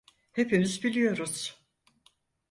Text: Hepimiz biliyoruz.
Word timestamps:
Hepimiz 0.31 0.83
biliyoruz. 0.83 1.61